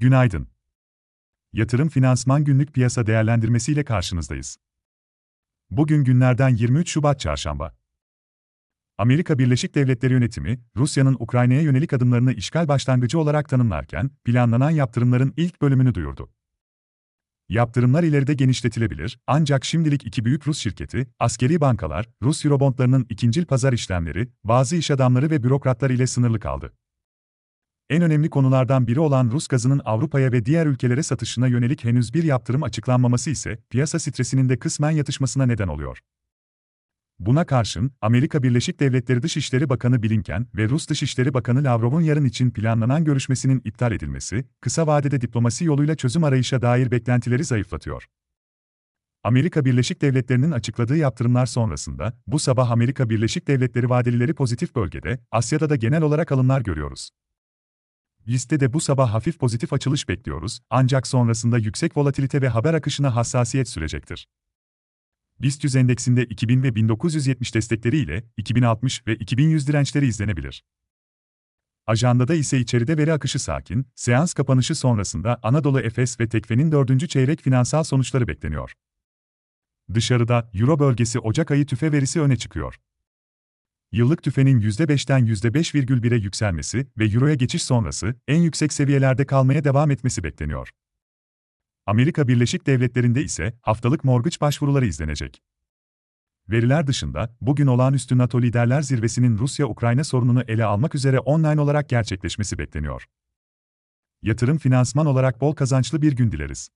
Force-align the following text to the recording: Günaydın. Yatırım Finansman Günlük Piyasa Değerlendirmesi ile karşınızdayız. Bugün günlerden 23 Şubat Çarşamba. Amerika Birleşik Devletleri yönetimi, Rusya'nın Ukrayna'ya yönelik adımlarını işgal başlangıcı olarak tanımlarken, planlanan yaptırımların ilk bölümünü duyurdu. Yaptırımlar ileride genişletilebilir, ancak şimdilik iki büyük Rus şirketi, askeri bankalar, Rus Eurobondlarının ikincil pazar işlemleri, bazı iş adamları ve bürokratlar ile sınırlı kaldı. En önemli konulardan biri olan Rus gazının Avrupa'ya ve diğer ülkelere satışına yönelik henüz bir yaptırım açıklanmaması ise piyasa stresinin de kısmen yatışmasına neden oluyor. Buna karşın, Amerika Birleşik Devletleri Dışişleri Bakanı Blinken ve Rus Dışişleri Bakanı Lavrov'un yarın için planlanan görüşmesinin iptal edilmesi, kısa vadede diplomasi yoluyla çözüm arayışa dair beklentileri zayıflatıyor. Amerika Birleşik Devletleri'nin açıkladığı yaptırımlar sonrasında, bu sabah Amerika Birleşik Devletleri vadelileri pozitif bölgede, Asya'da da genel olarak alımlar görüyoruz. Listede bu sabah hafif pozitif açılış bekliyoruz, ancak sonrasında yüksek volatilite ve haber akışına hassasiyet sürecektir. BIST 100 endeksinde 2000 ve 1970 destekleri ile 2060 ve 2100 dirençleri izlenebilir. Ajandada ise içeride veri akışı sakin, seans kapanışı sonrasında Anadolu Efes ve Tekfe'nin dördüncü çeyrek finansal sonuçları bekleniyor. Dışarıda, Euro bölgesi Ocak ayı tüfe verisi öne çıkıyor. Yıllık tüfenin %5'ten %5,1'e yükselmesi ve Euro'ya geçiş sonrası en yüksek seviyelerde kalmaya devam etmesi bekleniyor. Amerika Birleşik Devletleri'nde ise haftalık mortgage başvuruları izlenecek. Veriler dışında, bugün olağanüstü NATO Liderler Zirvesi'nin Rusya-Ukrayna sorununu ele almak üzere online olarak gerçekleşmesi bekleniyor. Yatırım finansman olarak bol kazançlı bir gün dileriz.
Günaydın. 0.00 0.48
Yatırım 1.52 1.88
Finansman 1.88 2.44
Günlük 2.44 2.74
Piyasa 2.74 3.06
Değerlendirmesi 3.06 3.72
ile 3.72 3.84
karşınızdayız. 3.84 4.56
Bugün 5.70 6.04
günlerden 6.04 6.48
23 6.48 6.90
Şubat 6.90 7.20
Çarşamba. 7.20 7.76
Amerika 8.98 9.38
Birleşik 9.38 9.74
Devletleri 9.74 10.12
yönetimi, 10.12 10.60
Rusya'nın 10.76 11.16
Ukrayna'ya 11.20 11.60
yönelik 11.60 11.92
adımlarını 11.92 12.32
işgal 12.32 12.68
başlangıcı 12.68 13.18
olarak 13.18 13.48
tanımlarken, 13.48 14.10
planlanan 14.24 14.70
yaptırımların 14.70 15.34
ilk 15.36 15.62
bölümünü 15.62 15.94
duyurdu. 15.94 16.30
Yaptırımlar 17.48 18.02
ileride 18.02 18.34
genişletilebilir, 18.34 19.18
ancak 19.26 19.64
şimdilik 19.64 20.06
iki 20.06 20.24
büyük 20.24 20.46
Rus 20.46 20.58
şirketi, 20.58 21.06
askeri 21.18 21.60
bankalar, 21.60 22.08
Rus 22.22 22.44
Eurobondlarının 22.44 23.06
ikincil 23.08 23.44
pazar 23.44 23.72
işlemleri, 23.72 24.28
bazı 24.44 24.76
iş 24.76 24.90
adamları 24.90 25.30
ve 25.30 25.42
bürokratlar 25.42 25.90
ile 25.90 26.06
sınırlı 26.06 26.40
kaldı. 26.40 26.72
En 27.90 28.02
önemli 28.02 28.30
konulardan 28.30 28.86
biri 28.86 29.00
olan 29.00 29.30
Rus 29.30 29.46
gazının 29.48 29.80
Avrupa'ya 29.84 30.32
ve 30.32 30.44
diğer 30.44 30.66
ülkelere 30.66 31.02
satışına 31.02 31.46
yönelik 31.46 31.84
henüz 31.84 32.14
bir 32.14 32.22
yaptırım 32.22 32.62
açıklanmaması 32.62 33.30
ise 33.30 33.58
piyasa 33.70 33.98
stresinin 33.98 34.48
de 34.48 34.58
kısmen 34.58 34.90
yatışmasına 34.90 35.46
neden 35.46 35.68
oluyor. 35.68 35.98
Buna 37.18 37.46
karşın, 37.46 37.92
Amerika 38.00 38.42
Birleşik 38.42 38.80
Devletleri 38.80 39.22
Dışişleri 39.22 39.68
Bakanı 39.68 40.02
Blinken 40.02 40.46
ve 40.56 40.68
Rus 40.68 40.88
Dışişleri 40.88 41.34
Bakanı 41.34 41.64
Lavrov'un 41.64 42.00
yarın 42.00 42.24
için 42.24 42.50
planlanan 42.50 43.04
görüşmesinin 43.04 43.62
iptal 43.64 43.92
edilmesi, 43.92 44.44
kısa 44.60 44.86
vadede 44.86 45.20
diplomasi 45.20 45.64
yoluyla 45.64 45.94
çözüm 45.94 46.24
arayışa 46.24 46.62
dair 46.62 46.90
beklentileri 46.90 47.44
zayıflatıyor. 47.44 48.06
Amerika 49.24 49.64
Birleşik 49.64 50.02
Devletleri'nin 50.02 50.50
açıkladığı 50.50 50.96
yaptırımlar 50.96 51.46
sonrasında, 51.46 52.18
bu 52.26 52.38
sabah 52.38 52.70
Amerika 52.70 53.10
Birleşik 53.10 53.48
Devletleri 53.48 53.90
vadelileri 53.90 54.34
pozitif 54.34 54.76
bölgede, 54.76 55.18
Asya'da 55.30 55.70
da 55.70 55.76
genel 55.76 56.02
olarak 56.02 56.32
alımlar 56.32 56.60
görüyoruz. 56.60 57.10
Listede 58.30 58.72
bu 58.72 58.80
sabah 58.80 59.14
hafif 59.14 59.38
pozitif 59.38 59.72
açılış 59.72 60.08
bekliyoruz, 60.08 60.60
ancak 60.70 61.06
sonrasında 61.06 61.58
yüksek 61.58 61.96
volatilite 61.96 62.42
ve 62.42 62.48
haber 62.48 62.74
akışına 62.74 63.16
hassasiyet 63.16 63.68
sürecektir. 63.68 64.28
BIST 65.40 65.64
100 65.64 65.76
endeksinde 65.76 66.24
2000 66.24 66.62
ve 66.62 66.74
1970 66.74 67.54
destekleri 67.54 67.96
ile 67.98 68.24
2060 68.36 69.06
ve 69.06 69.16
2100 69.16 69.68
dirençleri 69.68 70.06
izlenebilir. 70.06 70.64
Ajandada 71.86 72.34
ise 72.34 72.58
içeride 72.58 72.98
veri 72.98 73.12
akışı 73.12 73.38
sakin, 73.38 73.86
seans 73.94 74.34
kapanışı 74.34 74.74
sonrasında 74.74 75.38
Anadolu 75.42 75.80
Efes 75.80 76.20
ve 76.20 76.28
Tekfe'nin 76.28 76.72
dördüncü 76.72 77.08
çeyrek 77.08 77.40
finansal 77.40 77.84
sonuçları 77.84 78.28
bekleniyor. 78.28 78.72
Dışarıda, 79.94 80.50
Euro 80.54 80.78
bölgesi 80.78 81.18
Ocak 81.18 81.50
ayı 81.50 81.66
tüfe 81.66 81.92
verisi 81.92 82.20
öne 82.20 82.36
çıkıyor. 82.36 82.80
Yıllık 83.92 84.22
tüfenin 84.22 84.60
%5'ten 84.60 85.26
%5,1'e 85.26 86.16
yükselmesi 86.16 86.86
ve 86.98 87.04
Euro'ya 87.04 87.34
geçiş 87.34 87.62
sonrası 87.62 88.14
en 88.28 88.42
yüksek 88.42 88.72
seviyelerde 88.72 89.26
kalmaya 89.26 89.64
devam 89.64 89.90
etmesi 89.90 90.24
bekleniyor. 90.24 90.70
Amerika 91.86 92.28
Birleşik 92.28 92.66
Devletleri'nde 92.66 93.22
ise 93.22 93.58
haftalık 93.62 94.04
mortgage 94.04 94.36
başvuruları 94.40 94.86
izlenecek. 94.86 95.42
Veriler 96.48 96.86
dışında, 96.86 97.36
bugün 97.40 97.66
olağanüstü 97.66 98.18
NATO 98.18 98.42
Liderler 98.42 98.82
Zirvesi'nin 98.82 99.38
Rusya-Ukrayna 99.38 100.04
sorununu 100.04 100.42
ele 100.48 100.64
almak 100.64 100.94
üzere 100.94 101.18
online 101.18 101.60
olarak 101.60 101.88
gerçekleşmesi 101.88 102.58
bekleniyor. 102.58 103.06
Yatırım 104.22 104.58
finansman 104.58 105.06
olarak 105.06 105.40
bol 105.40 105.54
kazançlı 105.54 106.02
bir 106.02 106.12
gün 106.12 106.32
dileriz. 106.32 106.70